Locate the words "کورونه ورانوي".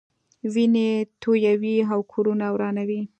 2.11-3.01